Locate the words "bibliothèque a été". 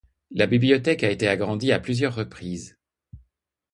0.47-1.27